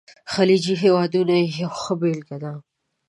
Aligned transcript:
خلیجي 0.33 0.73
هیوادونه 0.83 1.33
یې 1.41 1.45
یوه 1.61 1.75
ښه 1.81 1.93
بېلګه 2.01 2.37
ده. 2.43 2.53